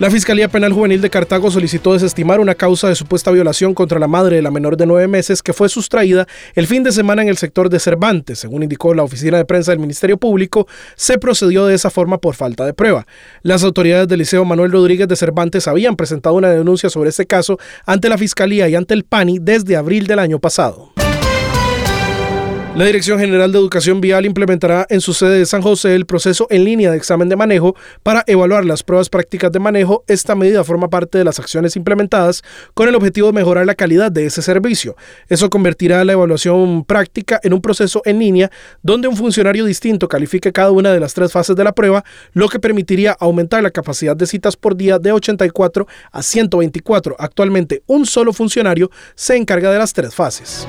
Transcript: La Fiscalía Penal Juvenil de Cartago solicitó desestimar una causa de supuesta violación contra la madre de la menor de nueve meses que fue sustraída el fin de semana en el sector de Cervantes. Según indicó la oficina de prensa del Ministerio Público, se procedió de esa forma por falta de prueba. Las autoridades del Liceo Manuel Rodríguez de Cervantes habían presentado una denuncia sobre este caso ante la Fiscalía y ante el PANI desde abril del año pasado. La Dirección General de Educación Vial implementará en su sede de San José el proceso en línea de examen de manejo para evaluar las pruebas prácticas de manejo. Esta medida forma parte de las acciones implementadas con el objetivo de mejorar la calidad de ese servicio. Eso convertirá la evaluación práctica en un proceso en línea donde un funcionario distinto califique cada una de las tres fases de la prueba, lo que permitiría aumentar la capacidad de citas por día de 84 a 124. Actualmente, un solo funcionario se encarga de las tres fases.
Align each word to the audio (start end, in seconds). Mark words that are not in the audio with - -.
La 0.00 0.10
Fiscalía 0.10 0.48
Penal 0.48 0.72
Juvenil 0.72 1.02
de 1.02 1.10
Cartago 1.10 1.50
solicitó 1.50 1.92
desestimar 1.92 2.40
una 2.40 2.54
causa 2.54 2.88
de 2.88 2.94
supuesta 2.94 3.30
violación 3.30 3.74
contra 3.74 3.98
la 3.98 4.08
madre 4.08 4.36
de 4.36 4.40
la 4.40 4.50
menor 4.50 4.78
de 4.78 4.86
nueve 4.86 5.06
meses 5.08 5.42
que 5.42 5.52
fue 5.52 5.68
sustraída 5.68 6.26
el 6.54 6.66
fin 6.66 6.82
de 6.82 6.90
semana 6.90 7.20
en 7.20 7.28
el 7.28 7.36
sector 7.36 7.68
de 7.68 7.78
Cervantes. 7.78 8.38
Según 8.38 8.62
indicó 8.62 8.94
la 8.94 9.02
oficina 9.02 9.36
de 9.36 9.44
prensa 9.44 9.72
del 9.72 9.78
Ministerio 9.78 10.16
Público, 10.16 10.66
se 10.96 11.18
procedió 11.18 11.66
de 11.66 11.74
esa 11.74 11.90
forma 11.90 12.16
por 12.16 12.34
falta 12.34 12.64
de 12.64 12.72
prueba. 12.72 13.06
Las 13.42 13.62
autoridades 13.62 14.08
del 14.08 14.20
Liceo 14.20 14.46
Manuel 14.46 14.72
Rodríguez 14.72 15.06
de 15.06 15.16
Cervantes 15.16 15.68
habían 15.68 15.96
presentado 15.96 16.34
una 16.34 16.48
denuncia 16.48 16.88
sobre 16.88 17.10
este 17.10 17.26
caso 17.26 17.58
ante 17.84 18.08
la 18.08 18.16
Fiscalía 18.16 18.70
y 18.70 18.76
ante 18.76 18.94
el 18.94 19.04
PANI 19.04 19.38
desde 19.38 19.76
abril 19.76 20.06
del 20.06 20.20
año 20.20 20.38
pasado. 20.38 20.94
La 22.76 22.84
Dirección 22.84 23.18
General 23.18 23.50
de 23.50 23.58
Educación 23.58 24.00
Vial 24.00 24.24
implementará 24.24 24.86
en 24.90 25.00
su 25.00 25.12
sede 25.12 25.40
de 25.40 25.44
San 25.44 25.60
José 25.60 25.96
el 25.96 26.06
proceso 26.06 26.46
en 26.50 26.64
línea 26.64 26.92
de 26.92 26.96
examen 26.96 27.28
de 27.28 27.34
manejo 27.34 27.74
para 28.04 28.22
evaluar 28.28 28.64
las 28.64 28.84
pruebas 28.84 29.10
prácticas 29.10 29.50
de 29.50 29.58
manejo. 29.58 30.04
Esta 30.06 30.36
medida 30.36 30.62
forma 30.62 30.88
parte 30.88 31.18
de 31.18 31.24
las 31.24 31.40
acciones 31.40 31.74
implementadas 31.74 32.44
con 32.72 32.88
el 32.88 32.94
objetivo 32.94 33.26
de 33.26 33.32
mejorar 33.32 33.66
la 33.66 33.74
calidad 33.74 34.12
de 34.12 34.24
ese 34.24 34.40
servicio. 34.40 34.94
Eso 35.28 35.50
convertirá 35.50 36.04
la 36.04 36.12
evaluación 36.12 36.84
práctica 36.84 37.40
en 37.42 37.54
un 37.54 37.60
proceso 37.60 38.02
en 38.04 38.20
línea 38.20 38.52
donde 38.82 39.08
un 39.08 39.16
funcionario 39.16 39.64
distinto 39.64 40.06
califique 40.06 40.52
cada 40.52 40.70
una 40.70 40.92
de 40.92 41.00
las 41.00 41.12
tres 41.12 41.32
fases 41.32 41.56
de 41.56 41.64
la 41.64 41.72
prueba, 41.72 42.04
lo 42.34 42.48
que 42.48 42.60
permitiría 42.60 43.16
aumentar 43.18 43.64
la 43.64 43.72
capacidad 43.72 44.14
de 44.14 44.28
citas 44.28 44.56
por 44.56 44.76
día 44.76 45.00
de 45.00 45.10
84 45.10 45.88
a 46.12 46.22
124. 46.22 47.16
Actualmente, 47.18 47.82
un 47.88 48.06
solo 48.06 48.32
funcionario 48.32 48.92
se 49.16 49.36
encarga 49.36 49.72
de 49.72 49.78
las 49.78 49.92
tres 49.92 50.14
fases. 50.14 50.68